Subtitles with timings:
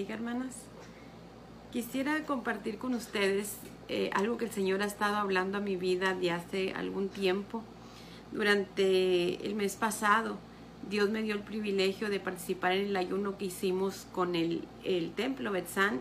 [0.00, 0.54] bendiga, hermanas.
[1.72, 3.58] Quisiera compartir con ustedes
[3.90, 7.62] eh, algo que el Señor ha estado hablando a mi vida de hace algún tiempo.
[8.32, 10.38] Durante el mes pasado,
[10.88, 15.12] Dios me dio el privilegio de participar en el ayuno que hicimos con el, el
[15.12, 16.00] templo Betzán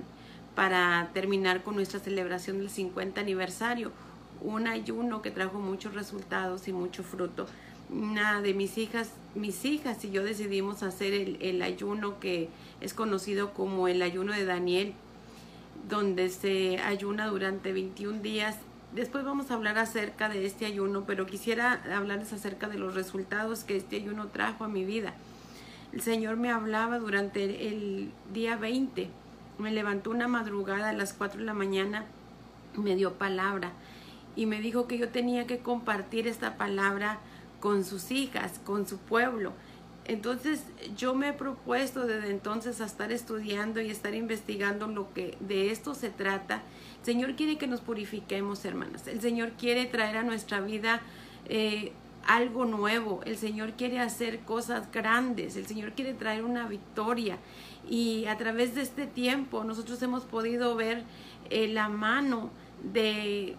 [0.55, 3.91] para terminar con nuestra celebración del 50 aniversario.
[4.39, 7.47] Un ayuno que trajo muchos resultados y mucho fruto
[7.89, 12.49] una de mis hijas, mis hijas y yo decidimos hacer el, el, ayuno que
[12.81, 14.93] es conocido como el ayuno de Daniel,
[15.87, 18.57] donde se ayuna durante 21 días.
[18.93, 23.63] Después vamos a hablar acerca de este ayuno, pero quisiera hablarles acerca de los resultados
[23.63, 25.13] que este ayuno trajo a mi vida.
[25.91, 29.09] El Señor me hablaba durante el, día 20.
[29.57, 32.05] Me levantó una madrugada a las 4 de la mañana,
[32.75, 33.71] me dio palabra
[34.35, 37.19] y me dijo que yo tenía que compartir esta palabra
[37.59, 39.53] con sus hijas, con su pueblo.
[40.05, 40.63] Entonces
[40.97, 45.69] yo me he propuesto desde entonces a estar estudiando y estar investigando lo que de
[45.69, 46.63] esto se trata.
[46.99, 49.05] El Señor quiere que nos purifiquemos, hermanas.
[49.07, 51.01] El Señor quiere traer a nuestra vida
[51.47, 51.91] eh,
[52.25, 53.21] algo nuevo.
[53.25, 55.55] El Señor quiere hacer cosas grandes.
[55.55, 57.37] El Señor quiere traer una victoria.
[57.87, 61.03] Y a través de este tiempo nosotros hemos podido ver
[61.51, 62.49] eh, la mano
[62.83, 63.57] de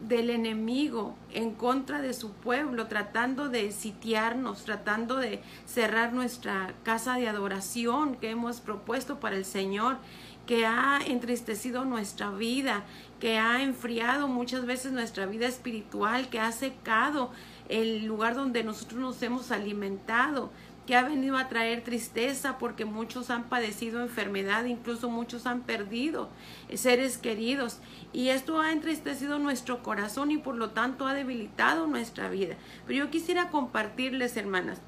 [0.00, 7.14] del enemigo en contra de su pueblo, tratando de sitiarnos, tratando de cerrar nuestra casa
[7.16, 9.98] de adoración que hemos propuesto para el Señor,
[10.46, 12.84] que ha entristecido nuestra vida,
[13.20, 17.30] que ha enfriado muchas veces nuestra vida espiritual, que ha secado
[17.68, 20.50] el lugar donde nosotros nos hemos alimentado
[20.88, 26.30] que ha venido a traer tristeza porque muchos han padecido enfermedad, incluso muchos han perdido
[26.72, 27.80] seres queridos.
[28.14, 32.54] Y esto ha entristecido nuestro corazón y por lo tanto ha debilitado nuestra vida.
[32.86, 34.80] Pero yo quisiera compartirles, hermanas,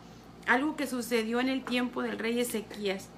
[0.47, 3.11] algo que sucedió en el tiempo del rey Ezequías,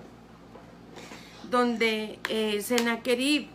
[1.52, 3.46] donde eh, Sennacherib,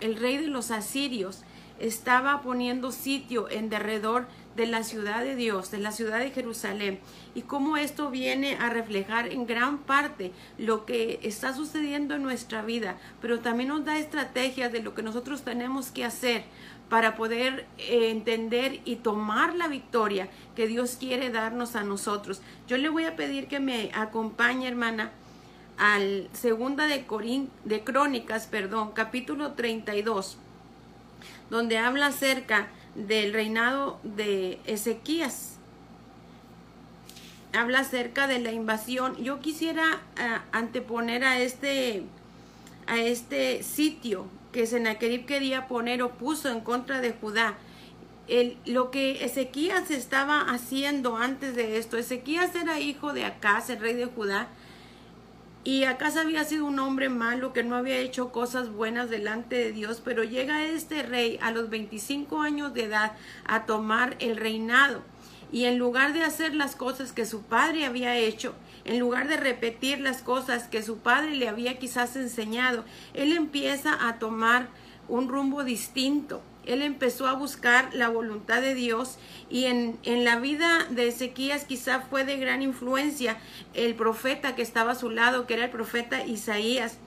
[0.00, 1.44] el rey de los asirios,
[1.78, 7.00] estaba poniendo sitio en derredor de la ciudad de Dios, de la ciudad de Jerusalén,
[7.34, 12.62] y cómo esto viene a reflejar en gran parte lo que está sucediendo en nuestra
[12.62, 16.44] vida, pero también nos da estrategias de lo que nosotros tenemos que hacer
[16.88, 22.42] para poder eh, entender y tomar la victoria que Dios quiere darnos a nosotros.
[22.68, 25.10] Yo le voy a pedir que me acompañe, hermana,
[25.78, 27.04] al segunda de,
[27.64, 30.36] de Crónicas, perdón, capítulo 32,
[31.48, 35.58] donde habla acerca del reinado de Ezequías.
[37.52, 39.16] Habla acerca de la invasión.
[39.22, 42.04] Yo quisiera uh, anteponer a este,
[42.86, 47.56] a este sitio que Sennacherib quería poner o puso en contra de Judá.
[48.64, 51.96] Lo que Ezequías estaba haciendo antes de esto.
[51.98, 54.48] Ezequías era hijo de Acaz, el rey de Judá,
[55.64, 59.72] y Acaz había sido un hombre malo que no había hecho cosas buenas delante de
[59.72, 63.12] Dios, pero llega este rey a los 25 años de edad
[63.46, 65.02] a tomar el reinado.
[65.52, 69.36] Y en lugar de hacer las cosas que su padre había hecho, en lugar de
[69.36, 72.84] repetir las cosas que su padre le había quizás enseñado,
[73.14, 74.68] él empieza a tomar
[75.08, 79.18] un rumbo distinto él empezó a buscar la voluntad de Dios
[79.50, 83.38] y en, en, la vida de Ezequías quizá fue de gran influencia
[83.74, 86.98] el profeta que estaba a su lado, que era el profeta Isaías.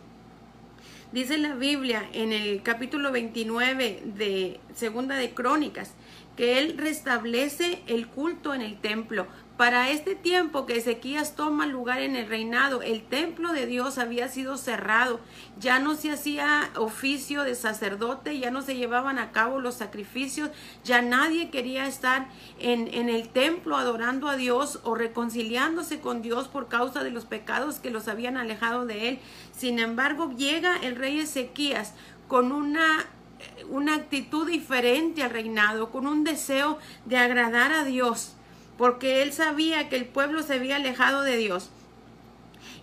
[1.11, 5.93] Dice la Biblia en el capítulo 29 de Segunda de Crónicas
[6.35, 9.27] que él restablece el culto en el templo,
[9.57, 14.27] para este tiempo que Ezequías toma lugar en el reinado, el templo de Dios había
[14.27, 15.21] sido cerrado,
[15.59, 20.49] ya no se hacía oficio de sacerdote, ya no se llevaban a cabo los sacrificios,
[20.83, 22.27] ya nadie quería estar
[22.59, 27.25] en, en el templo adorando a Dios o reconciliándose con Dios por causa de los
[27.25, 29.19] pecados que los habían alejado de él.
[29.55, 31.93] Sin embargo, llega el rey Ezequías
[32.27, 33.05] con una
[33.69, 38.35] una actitud diferente al reinado, con un deseo de agradar a Dios
[38.78, 41.69] porque él sabía que el pueblo se había alejado de Dios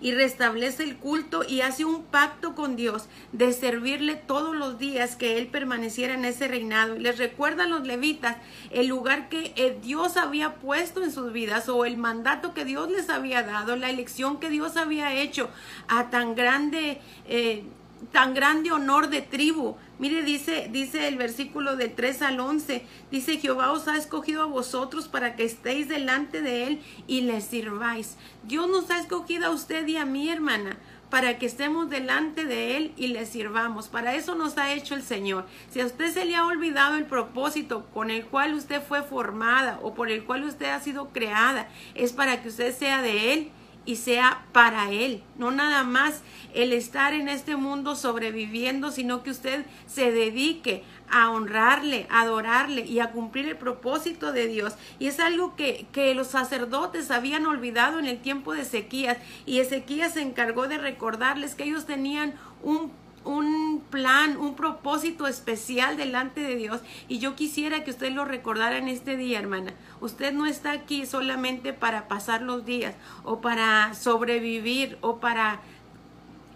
[0.02, 5.14] y restablece el culto y hace un pacto con Dios de servirle todos los días
[5.16, 6.96] que él permaneciera en ese reinado.
[6.96, 8.36] Les recuerda a los levitas
[8.70, 12.90] el lugar que eh, Dios había puesto en sus vidas o el mandato que Dios
[12.90, 15.48] les había dado, la elección que Dios había hecho
[15.86, 17.64] a tan grande, eh,
[18.10, 23.38] tan grande honor de tribu Mire, dice, dice el versículo del 3 al 11, dice,
[23.38, 28.16] Jehová os ha escogido a vosotros para que estéis delante de Él y le sirváis.
[28.42, 30.76] Dios nos ha escogido a usted y a mi hermana
[31.08, 33.86] para que estemos delante de Él y le sirvamos.
[33.86, 35.46] Para eso nos ha hecho el Señor.
[35.70, 39.78] Si a usted se le ha olvidado el propósito con el cual usted fue formada
[39.82, 43.52] o por el cual usted ha sido creada, es para que usted sea de Él
[43.84, 46.22] y sea para Él, no nada más
[46.54, 52.86] el estar en este mundo sobreviviendo, sino que usted se dedique a honrarle, a adorarle
[52.86, 54.74] y a cumplir el propósito de Dios.
[54.98, 59.58] Y es algo que, que los sacerdotes habían olvidado en el tiempo de Ezequías y
[59.58, 62.92] Ezequías se encargó de recordarles que ellos tenían un
[63.24, 66.80] un plan, un propósito especial delante de Dios.
[67.08, 69.74] Y yo quisiera que usted lo recordara en este día, hermana.
[70.00, 75.60] Usted no está aquí solamente para pasar los días o para sobrevivir o para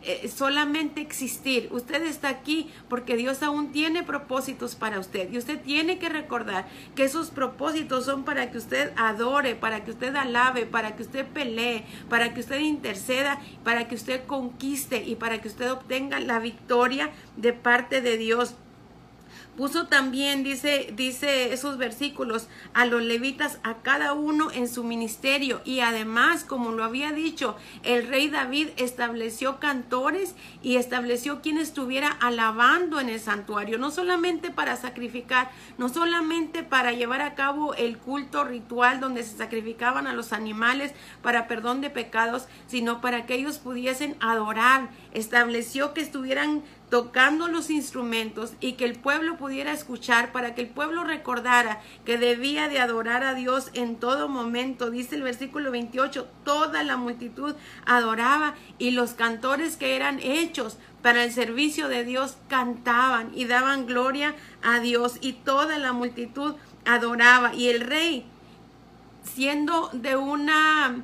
[0.06, 1.69] eh, solamente existir.
[1.73, 5.32] Usted está aquí porque Dios aún tiene propósitos para usted.
[5.32, 9.91] Y usted tiene que recordar que esos propósitos son para que usted adore, para que
[9.91, 15.17] usted alabe, para que usted pelee, para que usted interceda, para que usted conquiste y
[15.17, 18.55] para que usted obtenga la victoria de parte de Dios.
[19.56, 25.62] Puso también, dice, dice esos versículos, a los levitas, a cada uno en su ministerio.
[25.64, 32.08] Y además, como lo había dicho, el rey David estableció cantores y estableció quien estuviera
[32.08, 37.97] alabando en el santuario, no solamente para sacrificar, no solamente para llevar a cabo el
[37.97, 40.93] culto ritual donde se sacrificaban a los animales
[41.23, 44.91] para perdón de pecados, sino para que ellos pudiesen adorar.
[45.14, 50.68] Estableció que estuvieran tocando los instrumentos y que el pueblo pudiera escuchar para que el
[50.68, 54.90] pueblo recordara que debía de adorar a Dios en todo momento.
[54.90, 57.54] Dice el versículo 28, toda la multitud
[57.84, 63.86] adoraba y los cantores que eran hechos para el servicio de Dios cantaban y daban
[63.86, 66.54] gloria a Dios y toda la multitud
[66.84, 68.26] adoraba y el rey
[69.24, 71.02] siendo de una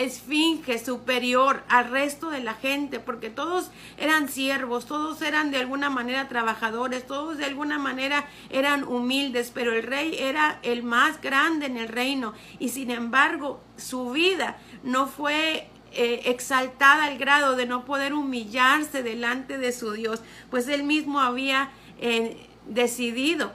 [0.00, 5.90] esfinge superior al resto de la gente, porque todos eran siervos, todos eran de alguna
[5.90, 11.66] manera trabajadores, todos de alguna manera eran humildes, pero el rey era el más grande
[11.66, 12.32] en el reino.
[12.58, 19.02] Y sin embargo su vida no fue eh, exaltada al grado de no poder humillarse
[19.02, 20.20] delante de su Dios,
[20.50, 21.70] pues él mismo había
[22.00, 23.52] eh, decidido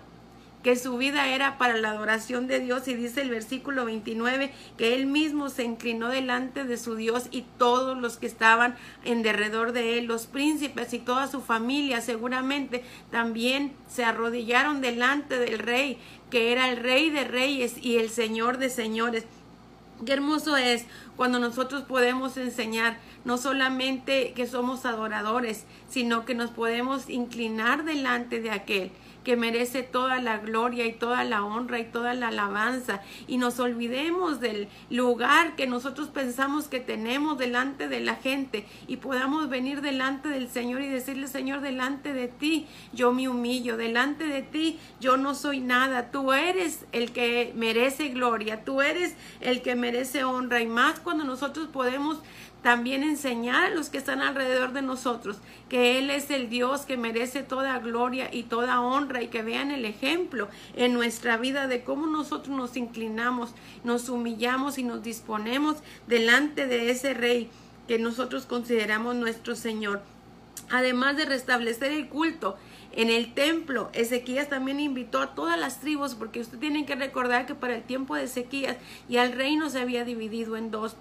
[0.65, 4.95] que su vida era para la adoración de Dios y dice el versículo 29 que
[4.95, 9.73] él mismo se inclinó delante de su Dios y todos los que estaban en derredor
[9.73, 15.99] de él, los príncipes y toda su familia seguramente también se arrodillaron delante del rey,
[16.31, 19.25] que era el rey de reyes y el señor de señores.
[20.03, 20.85] Qué hermoso es
[21.15, 28.41] cuando nosotros podemos enseñar no solamente que somos adoradores, sino que nos podemos inclinar delante
[28.41, 28.91] de aquel
[29.25, 33.01] que merece toda la gloria y toda la honra y toda la alabanza.
[33.27, 38.97] Y nos olvidemos del lugar que nosotros pensamos que tenemos delante de la gente y
[38.97, 44.25] podamos venir delante del Señor y decirle, Señor, delante de ti yo me humillo, delante
[44.25, 49.61] de ti yo no soy nada, tú eres el que merece gloria, tú eres el
[49.63, 52.21] que merece honra y más cuando nosotros podemos
[52.65, 55.37] también enseñar a los que están alrededor de nosotros
[55.69, 59.69] que Él es el Dios que merece toda gloria y toda honra y que vean
[59.69, 63.53] el ejemplo en nuestra vida de cómo nosotros nos inclinamos,
[63.83, 65.77] nos humillamos y nos disponemos
[66.07, 67.51] delante de ese Rey
[67.87, 70.01] que nosotros consideramos nuestro Señor.
[70.71, 72.57] Además de restablecer el culto,
[72.93, 77.45] en el templo, Ezequías también invitó a todas las tribus, porque usted tiene que recordar
[77.45, 78.77] que para el tiempo de Ezequías
[79.07, 80.95] ya el reino se había dividido en dos.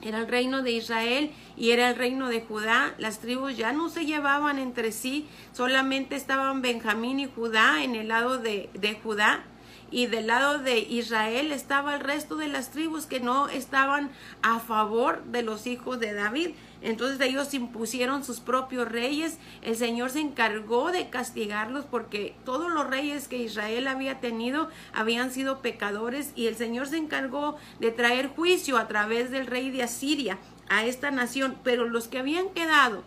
[0.00, 2.94] Era el reino de Israel y era el reino de Judá.
[2.98, 8.08] Las tribus ya no se llevaban entre sí, solamente estaban Benjamín y Judá en el
[8.08, 9.44] lado de, de Judá
[9.90, 14.10] y del lado de Israel estaba el resto de las tribus que no estaban
[14.42, 16.50] a favor de los hijos de David.
[16.80, 19.38] Entonces ellos impusieron sus propios reyes.
[19.62, 25.32] El Señor se encargó de castigarlos porque todos los reyes que Israel había tenido habían
[25.32, 29.82] sido pecadores y el Señor se encargó de traer juicio a través del rey de
[29.82, 31.56] Asiria a esta nación.
[31.64, 33.02] Pero los que habían quedado,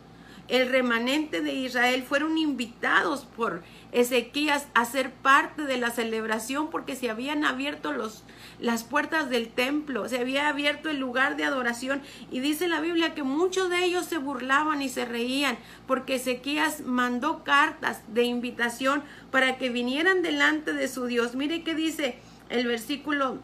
[0.48, 3.64] el remanente de Israel, fueron invitados por
[3.94, 8.24] Ezequías a ser parte de la celebración porque se habían abierto los,
[8.62, 13.14] las puertas del templo, se había abierto el lugar de adoración y dice la Biblia
[13.14, 19.04] que muchos de ellos se burlaban y se reían porque Ezequías mandó cartas de invitación
[19.32, 21.36] para que vinieran delante de su Dios.
[21.36, 22.18] Mire qué dice
[22.50, 23.40] el versículo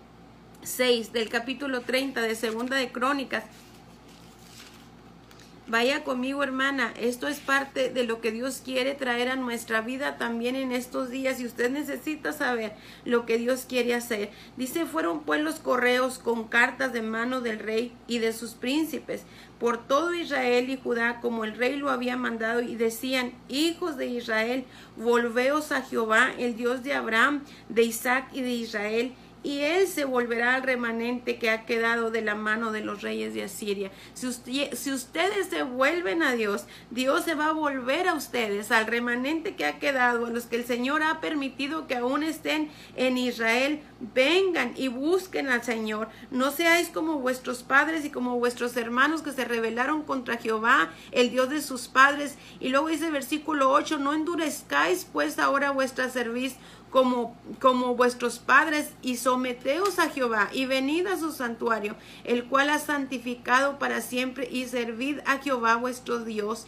[0.61, 3.43] 6 del capítulo 30 de Segunda de Crónicas.
[5.69, 6.93] Vaya conmigo, hermana.
[6.97, 11.09] Esto es parte de lo que Dios quiere traer a nuestra vida también en estos
[11.09, 11.41] días.
[11.41, 14.29] Y usted necesita saber lo que Dios quiere hacer.
[14.55, 19.25] Dice, fueron pues los correos con cartas de mano del rey y de sus príncipes
[19.59, 24.05] por todo Israel y Judá, como el rey lo había mandado, y decían, hijos de
[24.05, 29.13] Israel, volveos a Jehová, el Dios de Abraham, de Isaac y de Israel,
[29.43, 33.33] y él se volverá al remanente que ha quedado de la mano de los reyes
[33.33, 33.91] de Asiria.
[34.13, 39.55] Si, ustedes se vuelven a Dios, Dios se va a volver a ustedes, al remanente
[39.55, 43.81] que ha quedado, a los que el Señor ha permitido que aún estén en Israel.
[44.13, 46.09] Vengan y busquen al Señor.
[46.29, 51.31] No seáis como vuestros padres y como vuestros hermanos que se rebelaron contra Jehová, el
[51.31, 52.35] Dios de sus padres.
[52.59, 56.55] Y luego dice versículo 8, no endurezcáis pues ahora vuestra cerviz
[56.89, 62.69] como, como vuestros padres, y someteos a Jehová, y venid a su santuario, el cual
[62.69, 66.65] ha santificado para siempre, y servid a Jehová vuestro Dios.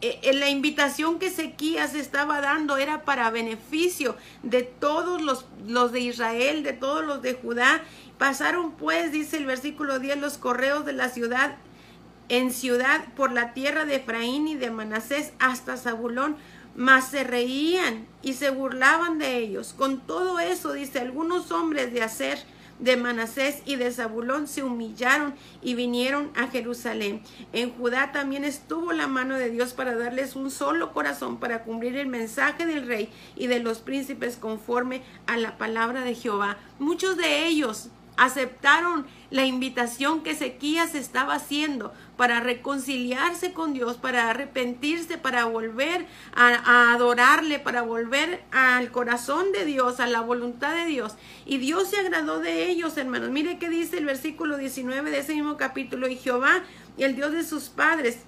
[0.00, 5.92] En e, la invitación que Ezequías estaba dando era para beneficio de todos los, los
[5.92, 7.82] de Israel, de todos los de Judá.
[8.18, 11.56] Pasaron pues, dice el versículo 10, los correos de la ciudad
[12.28, 16.36] en ciudad por la tierra de Efraín y de Manasés hasta Zabulón
[16.76, 19.74] mas se reían y se burlaban de ellos.
[19.76, 22.38] Con todo eso, dice, algunos hombres de Aser,
[22.78, 27.22] de Manasés y de Zabulón se humillaron y vinieron a Jerusalén.
[27.52, 31.96] En Judá también estuvo la mano de Dios para darles un solo corazón para cumplir
[31.96, 36.58] el mensaje del rey y de los príncipes conforme a la palabra de Jehová.
[36.80, 44.28] Muchos de ellos aceptaron la invitación que Ezequías estaba haciendo para reconciliarse con Dios, para
[44.28, 50.84] arrepentirse, para volver a, adorarle, para volver al corazón de Dios, a la voluntad de
[50.84, 51.14] Dios.
[51.46, 53.30] Y Dios se agradó de ellos, hermanos.
[53.30, 56.08] Mire qué dice el versículo 19 de ese mismo capítulo.
[56.08, 56.62] Y Jehová,
[56.98, 58.18] el Dios de sus padres,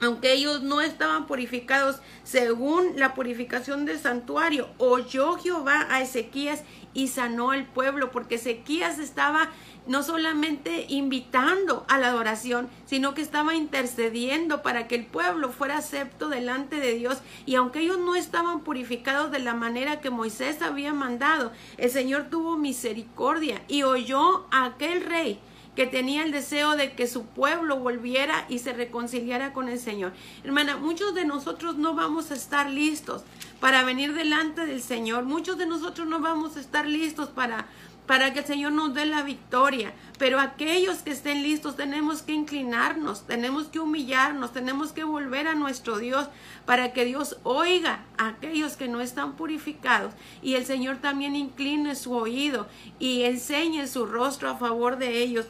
[0.00, 6.62] aunque ellos no estaban purificados según la purificación del santuario, oyó Jehová a Ezequías
[6.94, 9.50] y sanó al pueblo, porque Ezequías estaba
[9.86, 15.78] no solamente invitando a la adoración, sino que estaba intercediendo para que el pueblo fuera
[15.78, 17.18] acepto delante de Dios.
[17.46, 22.28] Y aunque ellos no estaban purificados de la manera que Moisés había mandado, el Señor
[22.30, 25.40] tuvo misericordia y oyó a aquel rey
[25.78, 30.12] que tenía el deseo de que su pueblo volviera y se reconciliara con el Señor.
[30.42, 33.22] Hermana, muchos de nosotros no vamos a estar listos
[33.60, 35.24] para venir delante del Señor.
[35.24, 37.66] Muchos de nosotros no vamos a estar listos para
[38.08, 39.92] para que el Señor nos dé la victoria.
[40.18, 45.54] Pero aquellos que estén listos tenemos que inclinarnos, tenemos que humillarnos, tenemos que volver a
[45.54, 46.26] nuestro Dios
[46.64, 51.94] para que Dios oiga a aquellos que no están purificados y el Señor también incline
[51.94, 52.66] su oído
[52.98, 55.46] y enseñe su rostro a favor de ellos.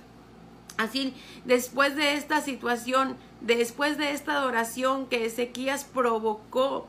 [0.76, 6.88] Así, después de esta situación, después de esta adoración que Ezequías provocó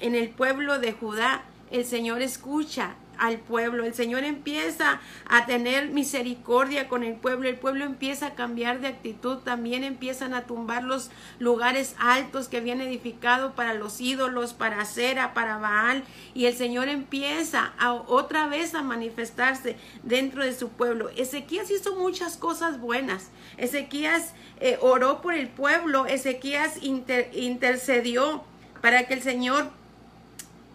[0.00, 3.84] en el pueblo de Judá, el Señor escucha al pueblo.
[3.84, 7.48] El Señor empieza a tener misericordia con el pueblo.
[7.48, 9.38] El pueblo empieza a cambiar de actitud.
[9.38, 15.34] También empiezan a tumbar los lugares altos que habían edificado para los ídolos, para Cera,
[15.34, 16.04] para Baal.
[16.34, 21.10] Y el Señor empieza a, otra vez a manifestarse dentro de su pueblo.
[21.16, 23.30] Ezequías hizo muchas cosas buenas.
[23.56, 26.06] Ezequías eh, oró por el pueblo.
[26.06, 28.44] Ezequías intercedió
[28.80, 29.70] para que el Señor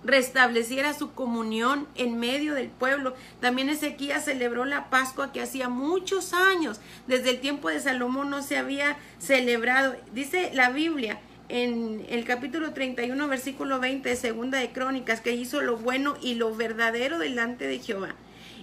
[0.04, 3.16] restableciera su comunión en medio del pueblo.
[3.40, 8.42] También Ezequías celebró la Pascua que hacía muchos años, desde el tiempo de Salomón no
[8.42, 9.96] se había celebrado.
[10.14, 15.62] Dice la Biblia en el capítulo 31, versículo 20 de Segunda de Crónicas, que hizo
[15.62, 18.16] lo bueno y lo verdadero delante de Jehová.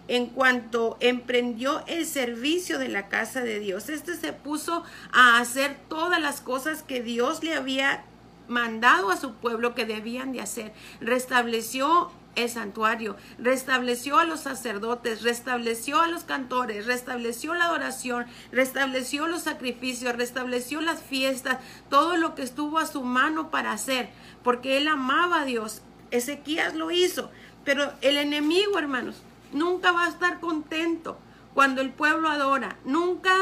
[0.08, 5.76] En cuanto emprendió el servicio de la casa de Dios, este se puso a hacer
[5.90, 8.04] todas las cosas que Dios le había
[8.48, 10.72] mandado a su pueblo que debían de hacer.
[11.00, 19.26] Restableció el santuario, restableció a los sacerdotes, restableció a los cantores, restableció la adoración, restableció
[19.26, 21.58] los sacrificios, restableció las fiestas,
[21.90, 24.10] todo lo que estuvo a su mano para hacer,
[24.44, 25.82] porque él amaba a Dios.
[26.10, 27.30] Ezequías lo hizo,
[27.64, 31.18] pero el enemigo, hermanos, nunca va a estar contento
[31.54, 33.34] cuando el pueblo adora, nunca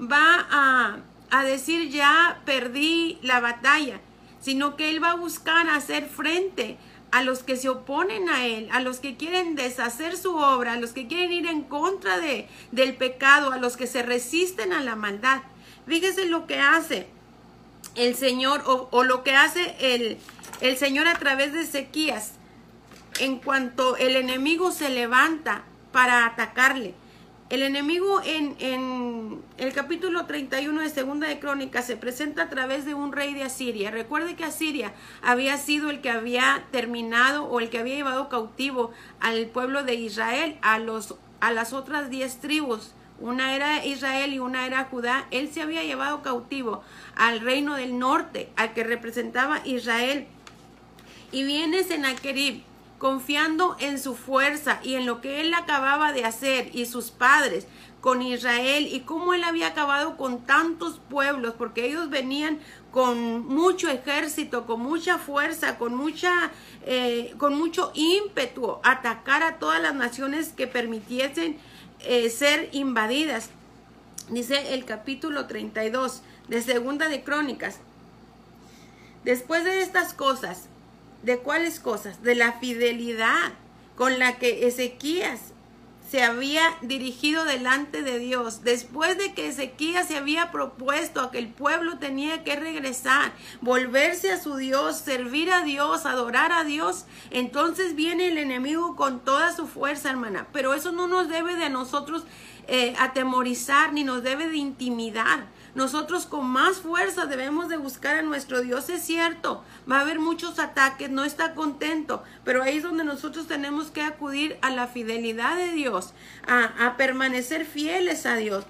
[0.00, 0.98] va a,
[1.30, 4.00] a decir ya perdí la batalla
[4.44, 6.76] sino que Él va a buscar hacer frente
[7.10, 10.76] a los que se oponen a Él, a los que quieren deshacer su obra, a
[10.76, 14.82] los que quieren ir en contra de, del pecado, a los que se resisten a
[14.82, 15.40] la maldad.
[15.86, 17.06] Fíjese lo que hace
[17.94, 20.18] el Señor o, lo que hace el,
[20.60, 22.32] el Señor a través de Ezequías
[23.20, 26.94] en cuanto el enemigo se levanta para atacarle.
[27.50, 32.94] El enemigo en, el capítulo 31 de Segunda de Crónicas se presenta a través de
[32.94, 33.90] un rey de Asiria.
[33.90, 38.92] Recuerde que Asiria había sido el que había terminado o el que había llevado cautivo
[39.20, 42.94] al pueblo de Israel, a, los, a las otras diez tribus.
[43.20, 45.26] Una era Israel y una era Judá.
[45.30, 46.82] Él se había llevado cautivo
[47.14, 50.26] al reino del norte, al que representaba Israel.
[51.30, 52.62] Y viene Sennacherib
[52.98, 57.66] confiando en su fuerza y en lo que él acababa de hacer y sus padres
[58.00, 62.58] con Israel y cómo él había acabado con tantos pueblos, porque ellos venían
[62.90, 66.52] con mucho ejército, con mucha fuerza, con mucha,
[66.84, 71.56] eh, con mucho ímpetu, atacar a todas las naciones que permitiesen
[72.00, 73.48] eh, ser invadidas.
[74.28, 77.78] Dice el capítulo 32 de Segunda de Crónicas.
[79.24, 80.68] Después de estas cosas,
[81.24, 82.22] ¿de cuáles cosas?
[82.22, 83.52] De la fidelidad
[83.96, 85.54] con la que Ezequías
[86.10, 91.38] se había dirigido delante de Dios, después de que Ezequías se había propuesto a que
[91.38, 97.06] el pueblo tenía que regresar, volverse a su Dios, servir a Dios, adorar a Dios,
[97.30, 100.46] entonces viene el enemigo con toda su fuerza, hermana.
[100.52, 102.24] Pero eso no nos debe de nosotros
[102.68, 105.46] eh, atemorizar ni nos debe de intimidar.
[105.74, 108.88] Nosotros con más fuerza debemos de buscar a nuestro Dios.
[108.90, 113.48] Es cierto, va a haber muchos ataques, no está contento, pero ahí es donde nosotros
[113.48, 116.12] tenemos que acudir a la fidelidad de Dios,
[116.46, 118.64] a, permanecer fieles a Dios.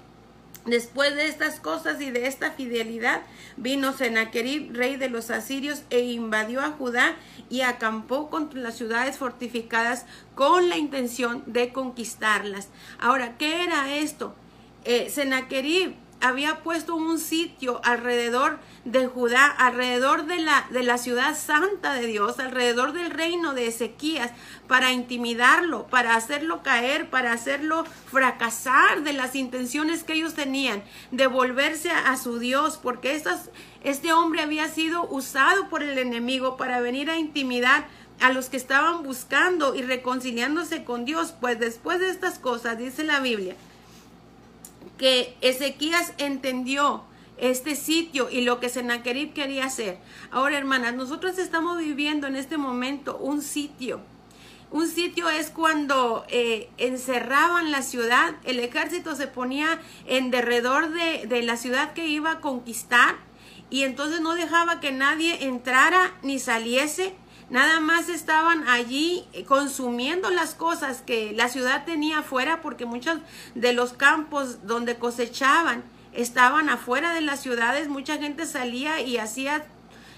[0.65, 3.21] Después de estas cosas y de esta fidelidad,
[3.55, 7.13] vino Sennacherib, rey de los asirios, e invadió a Judá
[7.51, 12.69] y acampó contra las ciudades fortificadas con la intención de conquistarlas.
[12.99, 14.33] Ahora, ¿qué era esto?
[14.85, 15.11] Eh,
[16.27, 22.07] había puesto un sitio alrededor de Judá, alrededor de la, de la ciudad santa de
[22.07, 24.31] Dios, alrededor del reino de Ezequías,
[24.67, 31.27] para intimidarlo, para hacerlo caer, para hacerlo fracasar de las intenciones que ellos tenían de
[31.27, 33.21] volverse a, su Dios, porque
[33.83, 37.87] este hombre había sido usado por el enemigo para venir a intimidar
[38.21, 41.33] a los que estaban buscando y reconciliándose con Dios.
[41.39, 43.55] Pues después de estas cosas, dice la Biblia,
[44.97, 47.03] que Ezequías entendió
[47.37, 49.99] este sitio y lo que Sennacherib quería hacer.
[50.31, 54.01] Ahora, hermanas, nosotros estamos viviendo en este momento un sitio.
[54.71, 61.27] Un sitio es cuando eh, encerraban la ciudad, el ejército se ponía en derredor de,
[61.27, 63.15] de la ciudad que iba a conquistar
[63.69, 67.15] y entonces no dejaba que nadie entrara ni saliese
[67.49, 73.19] nada más estaban allí consumiendo las cosas que la ciudad tenía afuera porque muchos
[73.53, 79.65] de los campos donde cosechaban estaban afuera de las ciudades, mucha gente salía y hacía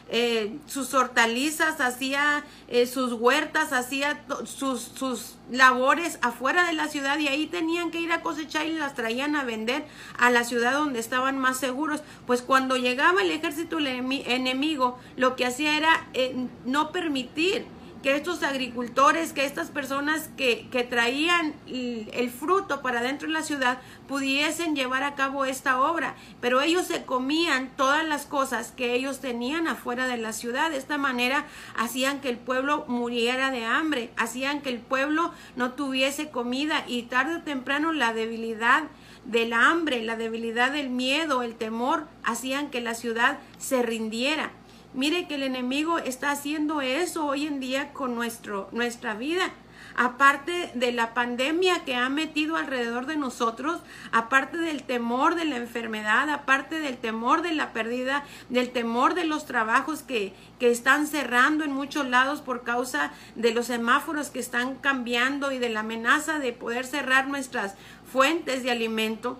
[0.09, 7.17] eh, sus hortalizas, hacía eh, sus huertas, hacía sus, sus labores afuera de la ciudad
[7.19, 9.85] y ahí tenían que ir a cosechar y las traían a vender
[10.17, 12.03] a la ciudad donde estaban más seguros.
[12.25, 17.65] Pues cuando llegaba el ejército enemigo, lo que hacía era eh, no permitir
[18.01, 23.41] que estos agricultores, que estas personas que, que traían el, fruto para dentro de la
[23.41, 26.15] ciudad pudiesen llevar a cabo esta obra.
[26.41, 30.69] Pero ellos se comían todas las cosas que ellos tenían afuera de la ciudad.
[30.69, 35.71] De esta manera hacían que el pueblo muriera de hambre, hacían que el pueblo no
[35.73, 38.83] tuviese comida y tarde o temprano la debilidad
[39.25, 44.51] del hambre, la debilidad del miedo, el temor, hacían que la ciudad se rindiera.
[44.97, 49.51] Mire que el enemigo está haciendo eso hoy en día con nuestro, nuestra vida.
[49.95, 53.79] Aparte de la pandemia que ha metido alrededor de nosotros,
[54.11, 59.25] aparte del temor de la enfermedad, aparte del temor de la pérdida, del temor de
[59.25, 64.39] los trabajos que, que están cerrando en muchos lados por causa de los semáforos que
[64.39, 67.75] están cambiando y de la amenaza de poder cerrar nuestras
[68.11, 69.37] fuentes de alimento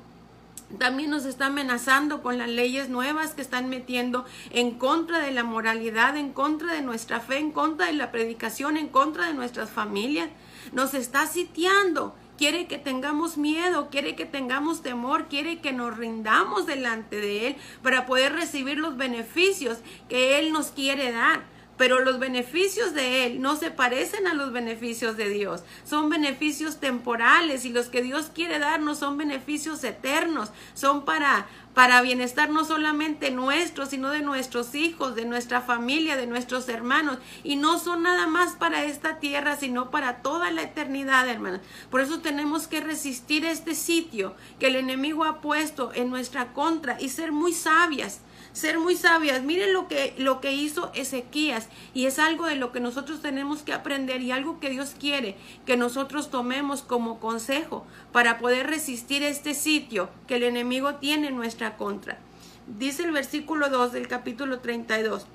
[0.80, 5.44] también nos está amenazando con las leyes nuevas que están metiendo en contra de la
[5.44, 9.70] moralidad, en contra de nuestra fe, en contra de la predicación, en contra de nuestras
[9.70, 10.30] familias.
[10.74, 12.16] Nos está sitiando.
[12.38, 17.56] Quiere que tengamos miedo, quiere que tengamos temor, quiere que nos rindamos delante de Él
[17.82, 23.42] para poder recibir los beneficios que Él nos quiere dar pero los beneficios de Él
[23.42, 25.64] no se parecen a los beneficios de Dios.
[25.86, 30.52] Son beneficios temporales y los que Dios quiere darnos son beneficios eternos.
[30.74, 36.28] Son para, para bienestar no solamente nuestro, sino de nuestros hijos, de nuestra familia, de
[36.28, 37.20] nuestros hermanos.
[37.44, 41.62] Y no son nada más para esta tierra, sino para toda la eternidad, hermanos.
[41.92, 47.00] Por eso tenemos que resistir este sitio que el enemigo ha puesto en nuestra contra
[47.00, 48.22] y ser muy sabias
[48.58, 49.44] ser muy sabias.
[49.44, 53.62] Miren lo que, lo que hizo Ezequías y es algo de lo que nosotros tenemos
[53.62, 59.22] que aprender y algo que Dios quiere que nosotros tomemos como consejo para poder resistir
[59.24, 62.18] este sitio que el enemigo tiene en nuestra contra.
[62.66, 65.28] Dice el versículo 2 del capítulo 32.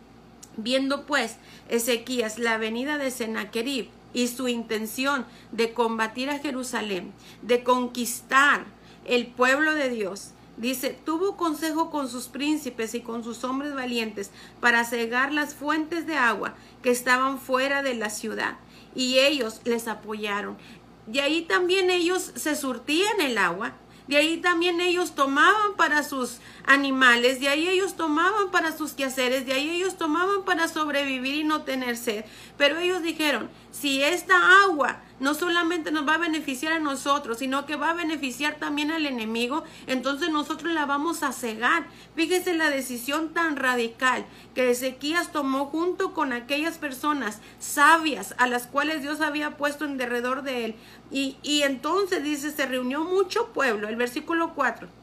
[0.56, 1.36] Viendo pues
[1.68, 8.64] Ezequías la venida de Sennacherib y su intención de combatir a Jerusalén, de conquistar
[9.06, 14.30] el pueblo de Dios, Dice, tuvo consejo con sus príncipes y con sus hombres valientes
[14.60, 18.58] para cegar las fuentes de agua que estaban fuera de la ciudad.
[18.94, 20.58] y ellos les apoyaron.
[21.06, 23.72] De ahí también ellos se surtían el agua,
[24.06, 29.46] de ahí también ellos tomaban para sus animales, de ahí ellos tomaban para sus quehaceres,
[29.46, 32.24] de ahí ellos tomaban para sobrevivir y no tener sed.
[32.56, 37.64] Pero ellos dijeron, si esta agua no solamente nos va a beneficiar a nosotros, sino
[37.64, 41.86] que va a beneficiar también al enemigo, entonces nosotros la vamos a cegar.
[42.14, 48.66] Fíjese la decisión tan radical que Ezequías tomó junto con aquellas personas sabias a las
[48.66, 50.74] cuales Dios había puesto en derredor de él.
[51.10, 55.01] Y, y entonces dice, se reunió mucho pueblo, el versículo 4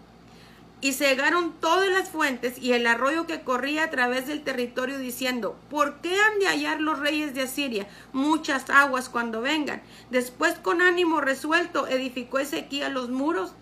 [0.82, 5.58] y cegaron todas las fuentes y el arroyo que corría a través del territorio diciendo,
[5.70, 9.82] ¿por qué han de hallar los reyes de Asiria muchas aguas cuando vengan?
[10.10, 13.54] Después con ánimo resuelto edificó Ezequiel los muros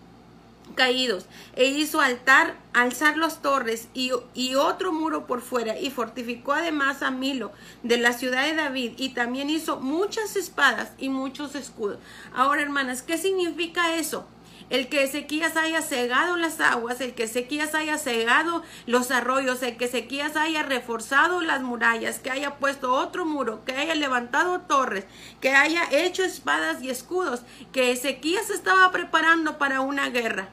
[0.74, 1.26] caídos
[1.56, 7.02] e hizo altar, alzar las torres y, y, otro muro por fuera y fortificó además
[7.02, 7.52] a Milo
[7.82, 11.98] de la ciudad de David y también hizo muchas espadas y muchos escudos.
[12.34, 14.26] Ahora hermanas, ¿qué significa eso?
[14.70, 19.76] El que Ezequías haya cegado las aguas, el que Ezequías haya cegado los arroyos, el
[19.76, 25.06] que Ezequías haya reforzado las murallas, que haya puesto otro muro, que haya levantado torres,
[25.40, 30.50] que haya hecho espadas y escudos, que Ezequías estaba preparando para una guerra.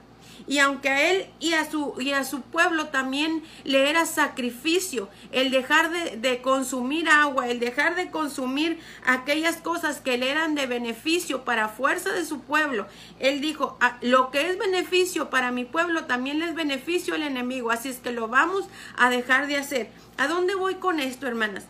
[0.48, 5.10] Y aunque a él y a su, y a su pueblo también le era sacrificio
[5.32, 10.56] el dejar de, de, consumir agua, el dejar de consumir aquellas cosas que le eran
[10.56, 12.88] de beneficio para fuerza de su pueblo,
[13.20, 17.72] él dijo, ah, lo que es beneficio para mi pueblo también es beneficio al enemigo,
[17.72, 18.66] así es que lo vamos
[18.98, 19.90] a dejar de hacer.
[20.18, 21.66] ¿A dónde voy con esto, hermanas?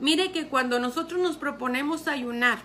[0.00, 2.58] Mire que cuando nosotros nos proponemos ayunar,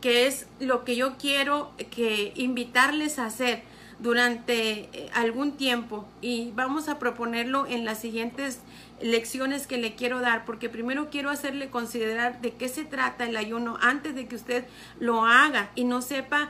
[0.00, 3.62] que es lo que yo quiero que invitarles a hacer,
[3.98, 8.60] durante eh, algún tiempo y vamos a proponerlo en las siguientes
[9.00, 13.36] lecciones que le quiero dar porque primero quiero hacerle considerar de qué se trata el
[13.36, 14.64] ayuno antes de que usted
[15.00, 16.48] lo haga y no sepa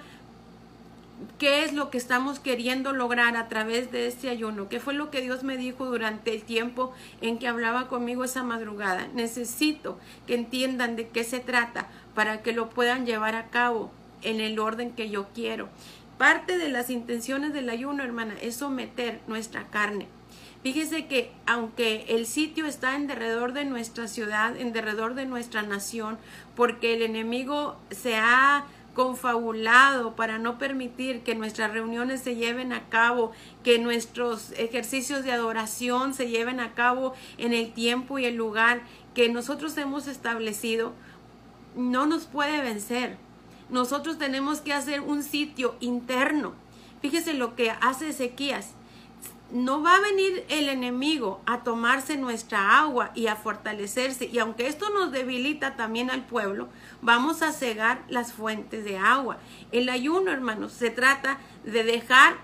[1.38, 5.10] qué es lo que estamos queriendo lograr a través de este ayuno, qué fue lo
[5.10, 9.08] que Dios me dijo durante el tiempo en que hablaba conmigo esa madrugada.
[9.14, 13.90] Necesito que entiendan de qué se trata para que lo puedan llevar a cabo
[14.22, 15.68] en el orden que yo quiero.
[16.18, 20.08] Parte de las intenciones del ayuno, hermana, es someter nuestra carne.
[20.64, 25.62] Fíjese que aunque el sitio está en derredor de nuestra ciudad, en derredor de nuestra
[25.62, 26.18] nación,
[26.56, 32.88] porque el enemigo se ha confabulado para no permitir que nuestras reuniones se lleven a
[32.88, 33.30] cabo,
[33.62, 38.80] que nuestros ejercicios de adoración se lleven a cabo en el tiempo y el lugar
[39.14, 40.94] que nosotros hemos establecido,
[41.76, 43.16] no nos puede vencer
[43.70, 46.54] nosotros tenemos que hacer un sitio interno.
[47.02, 48.74] Fíjese lo que hace Ezequías.
[49.50, 54.26] No va a venir el enemigo a tomarse nuestra agua y a fortalecerse.
[54.26, 56.68] Y aunque esto nos debilita también al pueblo,
[57.00, 59.38] vamos a cegar las fuentes de agua.
[59.72, 62.36] El ayuno, hermanos, se trata de dejar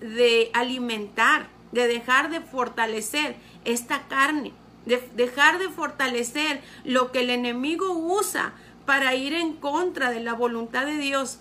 [0.00, 4.52] de alimentar, de dejar de fortalecer esta carne,
[4.86, 8.52] de dejar de fortalecer lo que el enemigo usa
[8.88, 11.40] para ir en contra de la voluntad de Dios.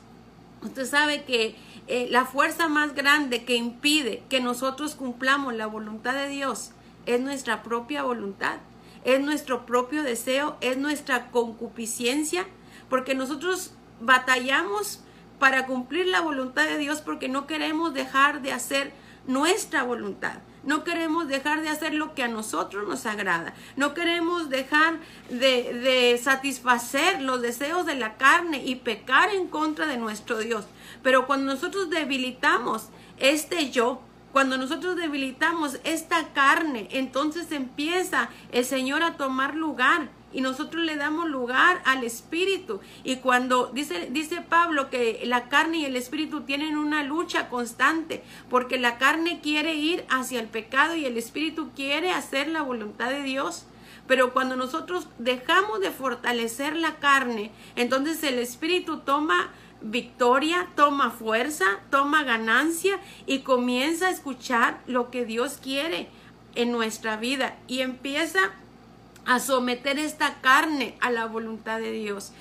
[0.64, 1.56] Usted sabe que
[1.88, 6.72] eh, la fuerza más grande que impide que nosotros cumplamos la voluntad de Dios
[7.06, 8.58] es nuestra propia voluntad,
[9.06, 12.46] es nuestro propio deseo, es nuestra concupiscencia,
[12.90, 15.00] porque nosotros batallamos
[15.40, 18.92] para cumplir la voluntad de Dios porque no queremos dejar de hacer
[19.26, 20.40] nuestra voluntad.
[20.64, 23.54] No queremos dejar de hacer lo que a nosotros nos agrada.
[23.76, 29.98] No queremos dejar de, satisfacer los deseos de la carne y pecar en contra de
[29.98, 30.66] nuestro Dios.
[31.04, 34.02] Pero cuando nosotros debilitamos este yo,
[34.34, 40.96] cuando nosotros debilitamos esta carne, entonces empieza el Señor a tomar lugar y nosotros le
[40.96, 42.80] damos lugar al espíritu.
[43.04, 48.24] Y cuando dice, dice Pablo que la carne y el espíritu tienen una lucha constante,
[48.50, 53.10] porque la carne quiere ir hacia el pecado y el espíritu quiere hacer la voluntad
[53.10, 53.66] de Dios.
[54.08, 61.66] Pero cuando nosotros dejamos de fortalecer la carne, entonces el espíritu toma victoria, toma fuerza,
[61.90, 66.10] toma ganancia y comienza a escuchar lo que Dios quiere
[66.56, 68.52] en nuestra vida y empieza a
[69.40, 72.32] someter esta carne a la voluntad de Dios.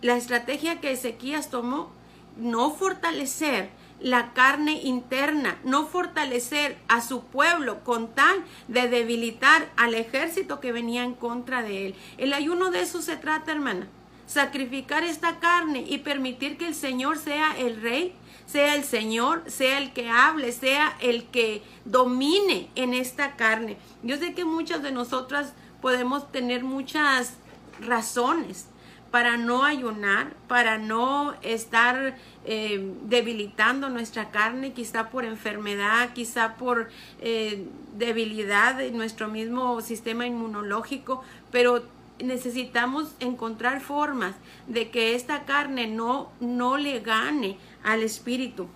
[0.00, 1.90] La estrategia que Ezequías tomó,
[2.36, 9.94] no fortalecer la carne interna, no fortalecer a su pueblo con tal de debilitar al
[9.94, 11.94] ejército que venía en contra de él.
[12.18, 13.88] El ayuno de eso se trata, hermana.
[14.26, 18.14] Sacrificar esta carne y permitir que el Señor sea el rey,
[18.46, 23.76] sea el Señor, sea el que hable, sea el que domine en esta carne.
[24.02, 25.54] Yo sé que muchas de nosotras
[25.86, 27.34] podemos tener muchas
[27.80, 28.66] razones
[29.12, 36.88] para no ayunar, para no estar eh, debilitando nuestra carne, quizá por enfermedad, quizá por
[37.20, 41.22] eh, debilidad de nuestro mismo sistema inmunológico,
[41.52, 41.84] pero
[42.18, 44.34] necesitamos encontrar formas
[44.66, 48.66] de que esta carne no, no le gane al espíritu.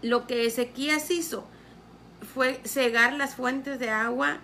[0.00, 1.44] Lo que Ezequías hizo
[2.32, 4.38] fue cegar las fuentes de agua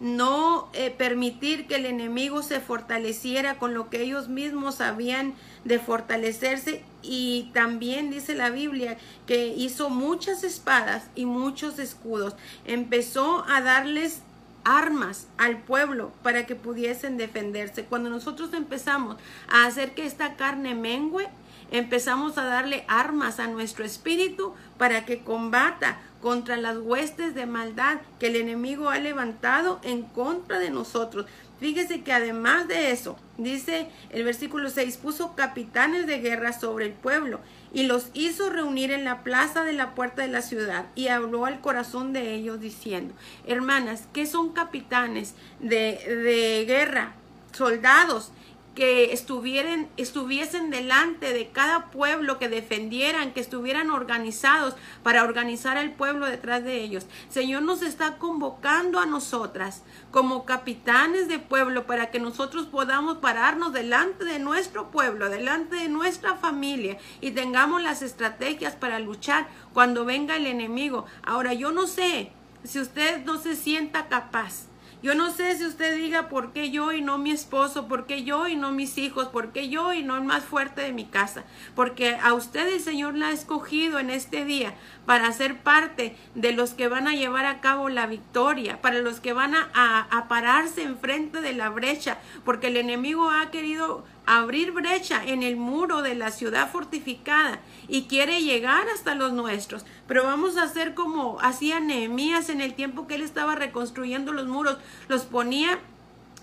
[0.00, 5.34] no eh, permitir que el enemigo se fortaleciera con lo que ellos mismos habían
[5.64, 12.34] de fortalecerse y también dice la Biblia que hizo muchas espadas y muchos escudos.
[12.64, 14.22] Empezó a darles
[14.64, 17.84] armas al pueblo para que pudiesen defenderse.
[17.84, 19.16] Cuando nosotros empezamos
[19.48, 21.26] a hacer que esta carne mengue,
[21.70, 27.98] empezamos a darle armas a nuestro espíritu para que combata contra las huestes de maldad
[28.18, 31.26] que el enemigo ha levantado en contra de nosotros.
[31.60, 36.92] Fíjese que además de eso, dice el versículo 6, puso capitanes de guerra sobre el
[36.92, 37.40] pueblo
[37.72, 41.46] y los hizo reunir en la plaza de la puerta de la ciudad y habló
[41.46, 43.14] al corazón de ellos diciendo,
[43.46, 47.14] hermanas, ¿qué son capitanes de, de guerra?
[47.52, 48.30] Soldados
[48.78, 55.94] que estuvieran, estuviesen delante de cada pueblo, que defendieran, que estuvieran organizados para organizar al
[55.94, 57.04] pueblo detrás de ellos.
[57.28, 63.72] Señor nos está convocando a nosotras como capitanes de pueblo para que nosotros podamos pararnos
[63.72, 70.04] delante de nuestro pueblo, delante de nuestra familia y tengamos las estrategias para luchar cuando
[70.04, 71.04] venga el enemigo.
[71.24, 72.30] Ahora yo no sé
[72.62, 74.67] si usted no se sienta capaz
[75.02, 78.24] yo no sé si usted diga por qué yo y no mi esposo, por qué
[78.24, 81.04] yo y no mis hijos, por qué yo y no el más fuerte de mi
[81.04, 84.74] casa, porque a usted el Señor la ha escogido en este día
[85.06, 89.20] para ser parte de los que van a llevar a cabo la victoria, para los
[89.20, 94.04] que van a, a, a pararse enfrente de la brecha, porque el enemigo ha querido
[94.28, 99.86] abrir brecha en el muro de la ciudad fortificada y quiere llegar hasta los nuestros.
[100.06, 104.46] Pero vamos a hacer como hacía Nehemías en el tiempo que él estaba reconstruyendo los
[104.46, 104.76] muros,
[105.08, 105.78] los ponía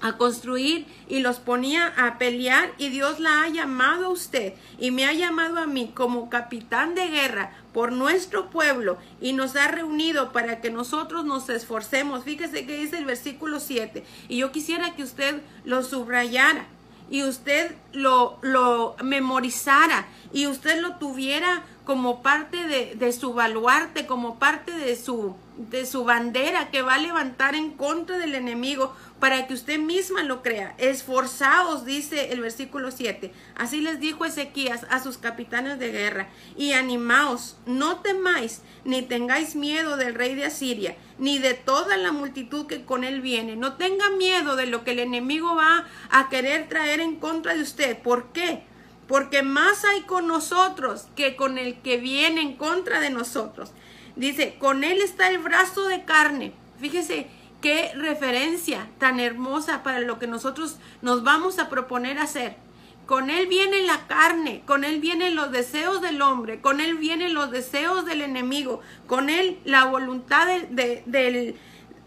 [0.01, 4.91] a construir y los ponía a pelear y Dios la ha llamado a usted y
[4.91, 9.67] me ha llamado a mí como capitán de guerra por nuestro pueblo y nos ha
[9.67, 12.23] reunido para que nosotros nos esforcemos.
[12.23, 16.67] Fíjese que dice el versículo 7 y yo quisiera que usted lo subrayara
[17.09, 24.05] y usted lo, lo memorizara y usted lo tuviera como parte de, de, su baluarte,
[24.05, 28.93] como parte de su, de su bandera que va a levantar en contra del enemigo
[29.19, 30.75] para que usted misma lo crea.
[30.77, 33.31] Esforzaos, dice el versículo 7.
[33.55, 39.55] Así les dijo Ezequías a sus capitanes de guerra, y animaos, no temáis, ni tengáis
[39.55, 43.55] miedo del rey de Asiria, ni de toda la multitud que con él viene.
[43.55, 47.61] No tenga miedo de lo que el enemigo va a querer traer en contra de
[47.61, 47.97] usted.
[47.99, 48.63] ¿Por qué?
[49.07, 53.71] Porque más hay con nosotros que con el que viene en contra de nosotros.
[54.15, 56.53] Dice, con él está el brazo de carne.
[56.79, 57.27] Fíjese,
[57.61, 62.57] qué referencia tan hermosa para lo que nosotros nos vamos a proponer hacer.
[63.05, 67.33] Con Él viene la carne, con Él vienen los deseos del hombre, con Él vienen
[67.33, 71.55] los deseos del enemigo, con Él la voluntad de, de,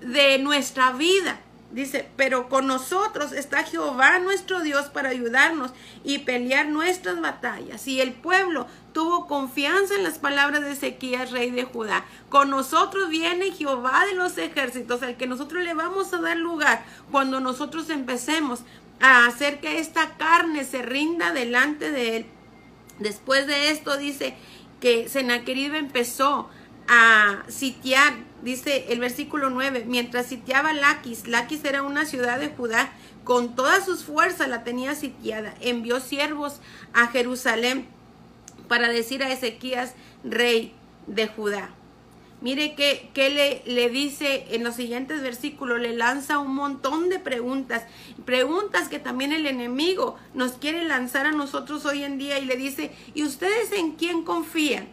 [0.01, 1.41] de nuestra vida.
[1.71, 7.87] Dice, pero con nosotros está Jehová nuestro Dios para ayudarnos y pelear nuestras batallas.
[7.87, 12.07] Y el pueblo tuvo confianza en las palabras de Ezequías, rey de Judá.
[12.31, 16.85] Con nosotros viene Jehová de los ejércitos, al que nosotros le vamos a dar lugar
[17.11, 18.61] cuando nosotros empecemos
[19.01, 22.27] a hacer que esta carne se rinda delante de él.
[22.99, 24.35] Después de esto dice
[24.81, 26.49] que Sennacherib empezó
[26.89, 32.93] a sitiar, dice el versículo 9, mientras sitiaba Laquis, Laquis era una ciudad de Judá,
[33.25, 36.61] con todas sus fuerzas la tenía sitiada, envió siervos
[36.95, 37.87] a Jerusalén
[38.69, 40.73] para decir a Ezequías, rey
[41.07, 41.71] de Judá.
[42.41, 47.83] Mire que, le, le, dice en los siguientes versículos, le lanza un montón de preguntas,
[48.25, 52.57] preguntas que también el enemigo nos quiere lanzar a nosotros hoy en día y le
[52.57, 54.87] dice, ¿y ustedes en quién confían?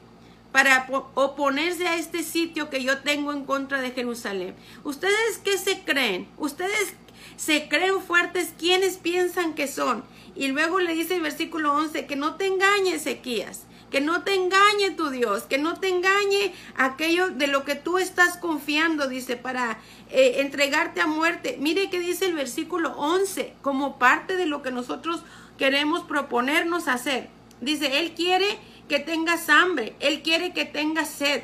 [0.56, 4.56] Para oponerse a este sitio que yo tengo en contra de Jerusalén.
[4.86, 6.30] ¿Ustedes qué se creen?
[6.38, 6.94] ¿Ustedes
[7.36, 8.54] se creen fuertes?
[8.58, 10.06] ¿Quiénes piensan que son?
[10.34, 14.34] Y luego le dice el versículo 11 que no te engañes, Ezequías, que no te
[14.34, 19.36] engañe tu Dios, que no te engañe aquello de lo que tú estás confiando, dice,
[19.36, 21.58] para eh, entregarte a muerte.
[21.60, 25.22] Mire que dice el versículo 11, como parte de lo que nosotros
[25.58, 27.28] queremos proponernos hacer.
[27.60, 31.44] Dice, Él quiere que tengas hambre, Él quiere que tengas sed.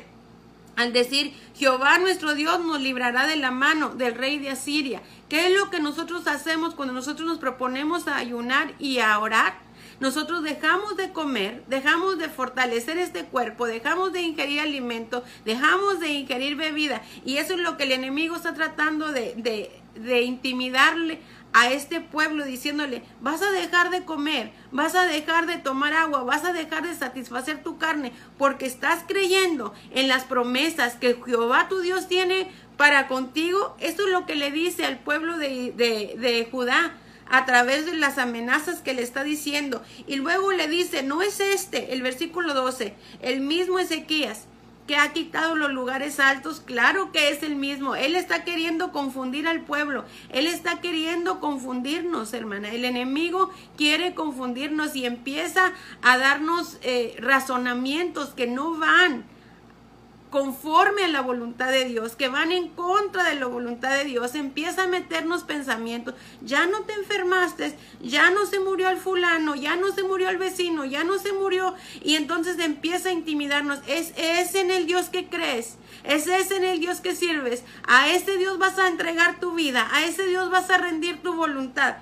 [0.74, 5.02] al decir, Jehová nuestro Dios nos librará de la mano del rey de Asiria.
[5.28, 9.54] ¿Qué es lo que nosotros hacemos cuando nosotros nos proponemos a ayunar y a orar?
[10.00, 16.08] Nosotros dejamos de comer, dejamos de fortalecer este cuerpo, dejamos de ingerir alimento, dejamos de
[16.08, 17.02] ingerir bebida.
[17.24, 21.20] Y eso es lo que el enemigo está tratando de, de, de intimidarle
[21.52, 26.22] a este pueblo diciéndole, vas a dejar de comer, vas a dejar de tomar agua,
[26.22, 31.68] vas a dejar de satisfacer tu carne, porque estás creyendo en las promesas que Jehová
[31.68, 33.76] tu Dios tiene para contigo.
[33.80, 36.94] Esto es lo que le dice al pueblo de, de, Judá
[37.30, 39.82] a través de las amenazas que le está diciendo.
[40.06, 44.46] Y luego le dice, no es este, el versículo 12, el mismo Ezequías
[44.86, 47.94] que ha quitado los lugares altos, claro que es el mismo.
[47.94, 50.04] Él está queriendo confundir al pueblo.
[50.30, 52.70] Él está queriendo confundirnos, hermana.
[52.70, 59.24] El enemigo quiere confundirnos y empieza a darnos eh, razonamientos que no van
[60.32, 64.34] conforme a la voluntad de Dios, que van en contra de la voluntad de Dios,
[64.34, 69.76] empieza a meternos pensamientos, ya no te enfermaste, ya no se murió el fulano, ya
[69.76, 74.14] no se murió el vecino, ya no se murió, y entonces empieza a intimidarnos, es,
[74.16, 78.38] es en el Dios que crees, es ese en el Dios que sirves, a ese
[78.38, 81.96] Dios vas a entregar tu vida, a ese Dios vas a rendir tu voluntad.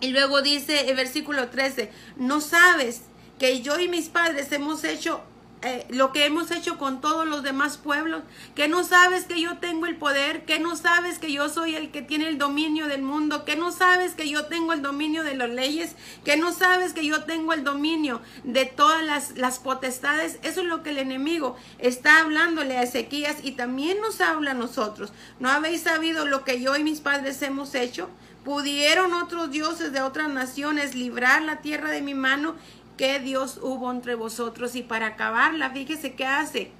[0.00, 3.02] Y luego dice el versículo 13, no sabes
[3.40, 5.22] que yo y mis padres hemos hecho
[5.64, 8.22] eh, lo que hemos hecho con todos los demás pueblos,
[8.56, 11.92] que no sabes que yo tengo el poder, que no sabes que yo soy el
[11.92, 15.36] que tiene el dominio del mundo, que no sabes que yo tengo el dominio de
[15.36, 15.94] las leyes,
[16.24, 20.40] que no sabes que yo tengo el dominio de todas las, las potestades.
[20.42, 24.54] Eso es lo que el enemigo está hablándole a Ezequías y también nos habla a
[24.54, 25.12] nosotros.
[25.38, 28.10] ¿No habéis sabido lo que yo y mis padres hemos hecho?
[28.44, 32.56] ¿Pudieron otros dioses de otras naciones librar la tierra de mi mano
[33.02, 34.76] que Dios hubo entre vosotros.
[34.76, 36.70] Y para acabarla, fíjese qué hace.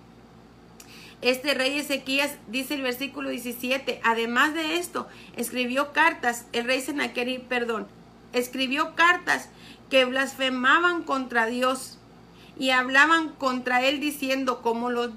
[1.20, 7.42] Este rey Ezequías dice el versículo 17, además de esto, escribió cartas, el rey Sennacherib,
[7.48, 7.88] perdón,
[8.32, 9.48] escribió cartas
[9.90, 11.98] que blasfemaban contra Dios
[12.56, 15.11] y hablaban contra él diciendo como los,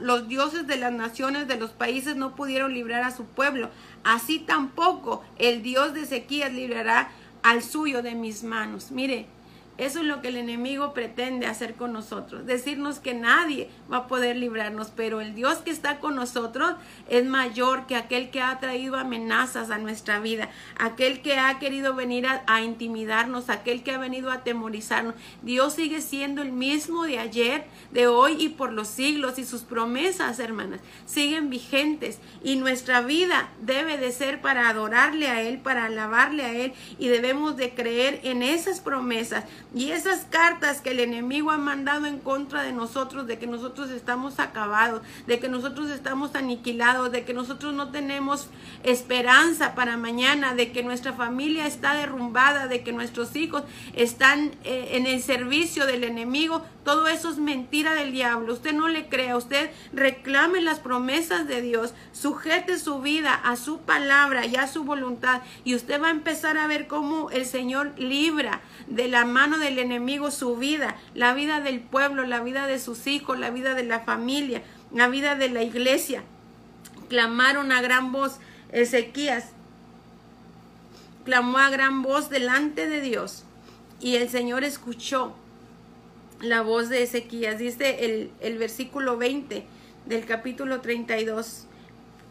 [0.00, 3.70] los dioses de las naciones de los países no pudieron librar a su pueblo,
[4.02, 7.12] así tampoco el Dios de Ezequías librará
[7.44, 8.90] al suyo de mis manos.
[8.90, 9.28] Mire,
[9.78, 14.06] eso es lo que el enemigo pretende hacer con nosotros, decirnos que nadie va a
[14.06, 16.74] poder librarnos, pero el Dios que está con nosotros
[17.08, 21.94] es mayor que aquel que ha traído amenazas a nuestra vida, aquel que ha querido
[21.94, 25.14] venir a, intimidarnos, aquel que ha venido a atemorizarnos.
[25.40, 29.62] Dios sigue siendo el mismo de ayer, de hoy y por los siglos y sus
[29.62, 35.86] promesas, hermanas, siguen vigentes y nuestra vida debe de ser para adorarle a Él, para
[35.86, 41.00] alabarle a Él y debemos de creer en esas promesas y esas cartas que el
[41.00, 45.90] enemigo ha mandado en contra de nosotros, de que nosotros estamos acabados, de que nosotros
[45.90, 48.48] estamos aniquilados, de que nosotros no tenemos
[48.82, 53.62] esperanza para mañana, de que nuestra familia está derrumbada, de que nuestros hijos
[53.94, 58.52] están eh, en el servicio del enemigo, todo eso es mentira del diablo.
[58.52, 63.78] Usted no le crea, usted reclame las promesas de Dios, sujete su vida a su
[63.78, 67.92] palabra y a su voluntad y usted va a empezar a ver cómo el Señor
[67.96, 72.78] libra de la mano del enemigo su vida, la vida del pueblo, la vida de
[72.78, 76.22] sus hijos, la vida de la familia, la vida de la iglesia.
[77.08, 78.38] Clamaron a gran voz,
[78.70, 79.52] Ezequías
[81.24, 83.44] clamó a gran voz delante de Dios
[84.00, 85.34] y el Señor escuchó
[86.40, 87.58] la voz de Ezequías.
[87.58, 89.64] Dice el, el versículo 20
[90.06, 91.66] del capítulo 32.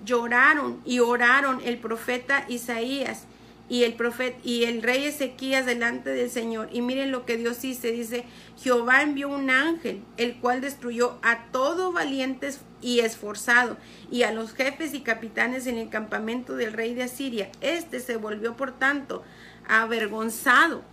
[0.03, 3.25] Lloraron y oraron el profeta Isaías
[3.71, 6.67] y el profeta y el rey Ezequías delante del Señor.
[6.73, 8.25] Y miren lo que Dios dice, dice,
[8.61, 13.77] Jehová envió un ángel, el cual destruyó a todo valiente y esforzado,
[14.11, 17.49] y a los jefes y capitanes en el campamento del rey de Asiria.
[17.61, 19.23] Este se volvió, por tanto,
[19.69, 20.83] avergonzado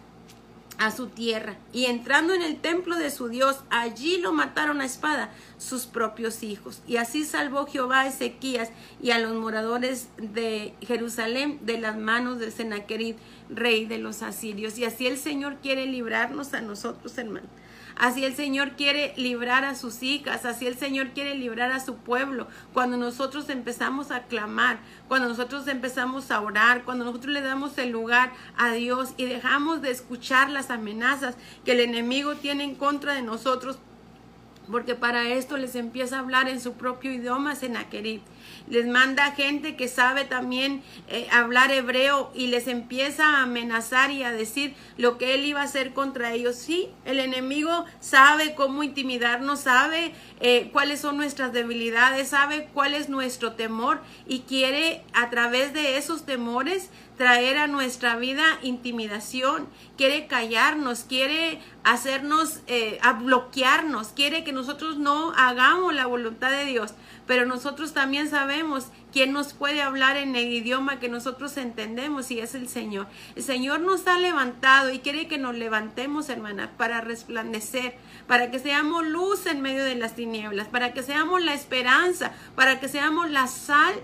[0.78, 4.84] a su tierra y entrando en el templo de su Dios, allí lo mataron a
[4.84, 6.80] espada sus propios hijos.
[6.86, 8.70] Y así salvó Jehová a Ezequías
[9.02, 13.16] y a los moradores de Jerusalén de las manos de Sennacherib,
[13.50, 14.78] rey de los asirios.
[14.78, 17.50] Y así el Señor quiere librarnos a nosotros, hermanos.
[17.98, 21.96] Así el Señor quiere librar a sus hijas, así el Señor quiere librar a su
[21.96, 22.46] pueblo.
[22.72, 27.90] Cuando nosotros empezamos a clamar, cuando nosotros empezamos a orar, cuando nosotros le damos el
[27.90, 33.14] lugar a Dios y dejamos de escuchar las amenazas que el enemigo tiene en contra
[33.14, 33.78] de nosotros,
[34.70, 38.20] porque para esto les empieza a hablar en su propio idioma Senaquerib
[38.68, 44.22] Les manda gente que sabe también eh, hablar hebreo y les empieza a amenazar y
[44.22, 46.56] a decir lo que él iba a hacer contra ellos.
[46.56, 53.08] Sí, el enemigo sabe cómo intimidarnos, sabe eh, cuáles son nuestras debilidades, sabe cuál es
[53.08, 59.66] nuestro temor y quiere a través de esos temores traer a nuestra vida intimidación,
[59.98, 66.64] quiere callarnos, quiere hacernos, eh, a bloquearnos, quiere que nosotros no hagamos la voluntad de
[66.64, 66.94] Dios.
[67.28, 72.40] Pero nosotros también sabemos quién nos puede hablar en el idioma que nosotros entendemos y
[72.40, 73.06] es el Señor.
[73.36, 78.58] El Señor nos ha levantado y quiere que nos levantemos, hermana, para resplandecer, para que
[78.58, 83.30] seamos luz en medio de las tinieblas, para que seamos la esperanza, para que seamos
[83.30, 83.94] la sal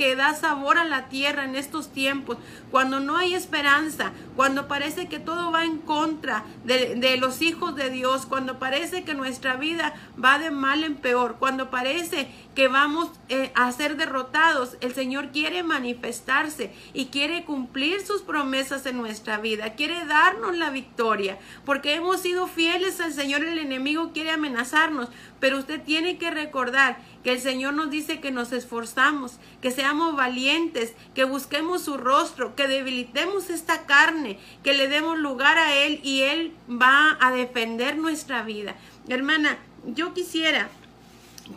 [0.00, 2.38] que da sabor a la tierra en estos tiempos,
[2.70, 7.90] cuando no hay esperanza, cuando parece que todo va en contra de, los hijos de
[7.90, 13.10] Dios, cuando parece que nuestra vida va de mal en peor, cuando parece que vamos
[13.28, 19.38] eh, a ser derrotados, el Señor quiere manifestarse y quiere cumplir sus promesas en nuestra
[19.38, 25.08] vida, quiere darnos la victoria, porque hemos sido fieles al Señor, el enemigo quiere amenazarnos,
[25.38, 30.16] pero usted tiene que recordar que el Señor nos dice que nos esforzamos, que seamos
[30.16, 36.00] valientes, que busquemos su rostro, que debilitemos esta carne, que le demos lugar a Él
[36.02, 38.74] y Él va a defender nuestra vida.
[39.08, 40.68] Hermana, yo quisiera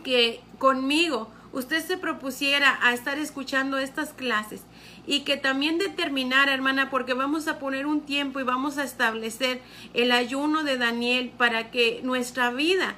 [0.02, 4.62] que conmigo usted se propusiera a estar escuchando estas clases
[5.06, 9.60] y que también determinara, hermana, porque vamos a poner un tiempo y vamos a establecer
[9.94, 12.96] el ayuno de Daniel para que nuestra vida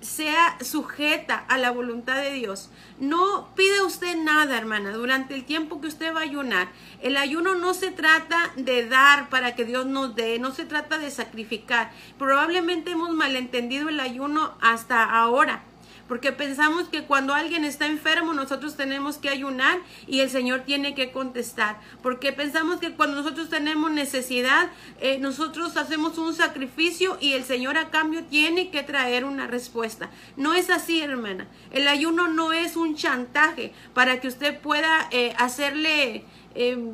[0.00, 2.70] sea sujeta a la voluntad de Dios.
[3.00, 6.68] No pide usted nada, hermana, durante el tiempo que usted va a ayunar.
[7.02, 10.98] El ayuno no se trata de dar para que Dios nos dé, no se trata
[10.98, 11.90] de sacrificar.
[12.16, 15.64] Probablemente hemos malentendido el ayuno hasta ahora
[16.08, 20.94] porque pensamos que cuando alguien está enfermo nosotros tenemos que ayunar y el Señor tiene
[20.94, 27.34] que contestar, porque pensamos que cuando nosotros tenemos necesidad, eh, nosotros hacemos un sacrificio y
[27.34, 30.10] el Señor a cambio tiene que traer una respuesta.
[30.36, 31.46] No es así, hermana.
[31.70, 36.24] El ayuno no es un chantaje para que usted pueda eh, hacerle...
[36.54, 36.92] Em,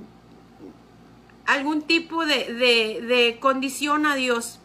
[1.46, 4.60] algún tipo de, de condición a Dios.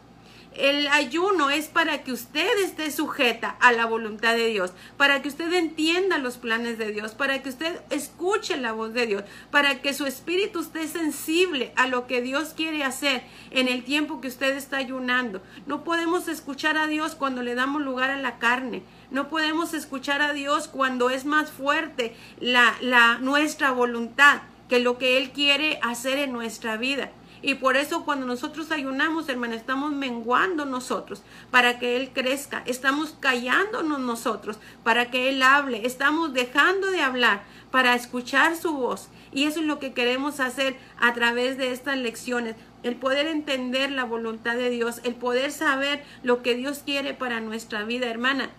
[0.59, 5.29] El ayuno es para que usted esté sujeta a la voluntad de Dios, para que
[5.29, 9.81] usted entienda los planes de Dios, para que usted escuche la voz de Dios, para
[9.81, 14.27] que su espíritu esté sensible a lo que Dios quiere hacer en el tiempo que
[14.27, 15.41] usted está ayunando.
[15.65, 18.83] No podemos escuchar a Dios cuando le damos lugar a la carne.
[19.11, 24.97] No podemos escuchar a Dios cuando es más fuerte la, la nuestra voluntad que lo
[24.97, 27.11] que Él quiere hacer en nuestra vida.
[27.41, 31.21] Y por eso cuando nosotros ayunamos, hermana, estamos menguando nosotros
[31.51, 32.63] para que Él crezca.
[32.65, 35.85] Estamos callándonos nosotros para que Él hable.
[35.85, 39.07] Estamos dejando de hablar para escuchar su voz.
[39.31, 42.55] Y eso es lo que queremos hacer a través de estas lecciones.
[42.83, 47.39] El poder entender la voluntad de Dios, el poder saber lo que Dios quiere para
[47.39, 48.49] nuestra vida, hermana.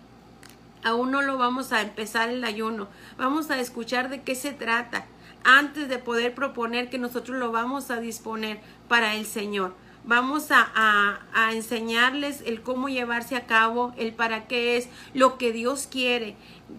[0.83, 2.87] Aún no lo vamos a empezar el ayuno.
[3.17, 5.05] Vamos a escuchar de qué se trata
[5.43, 9.73] antes de poder proponer que nosotros lo vamos a disponer para el Señor.
[10.03, 15.51] Vamos a, a, enseñarles el cómo llevarse a cabo, el para qué es, lo que
[15.51, 16.35] Dios quiere.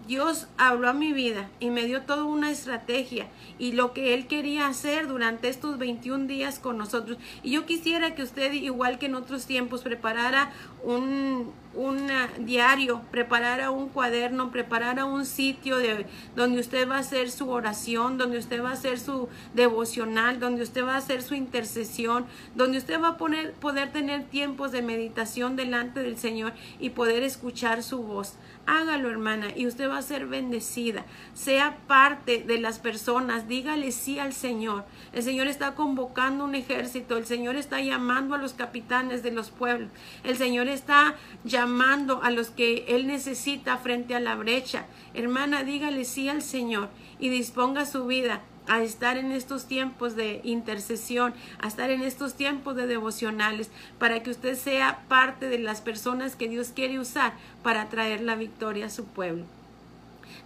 [0.07, 4.27] Dios habló a mi vida y me dio toda una estrategia y lo que Él
[4.27, 7.17] quería hacer durante estos 21 días con nosotros.
[7.43, 10.51] Y yo quisiera que usted, igual que en otros tiempos, preparara
[10.83, 12.07] un, un
[12.39, 16.05] diario, preparara un cuaderno, preparara un sitio de,
[16.35, 20.63] donde usted va a hacer su oración, donde usted va a hacer su devocional, donde
[20.63, 24.81] usted va a hacer su intercesión, donde usted va a poner, poder tener tiempos de
[24.81, 28.35] meditación delante del Señor y poder escuchar su voz.
[28.65, 31.05] Hágalo, hermana, y usted va a ser bendecida.
[31.33, 34.85] Sea parte de las personas, dígale sí al Señor.
[35.11, 39.49] El Señor está convocando un ejército, el Señor está llamando a los capitanes de los
[39.49, 39.89] pueblos,
[40.23, 44.85] el Señor está llamando a los que Él necesita frente a la brecha.
[45.13, 46.87] Hermana, dígale sí al Señor
[47.19, 52.35] y disponga su vida a estar en estos tiempos de intercesión, a estar en estos
[52.35, 57.33] tiempos de devocionales, para que usted sea parte de las personas que Dios quiere usar
[57.61, 59.45] para traer la victoria a su pueblo.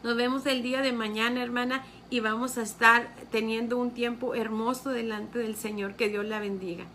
[0.03, 4.89] Nos vemos el día de mañana, hermana, y vamos a estar teniendo un tiempo hermoso
[4.89, 5.95] delante del Señor.
[5.95, 6.85] Que Dios la bendiga.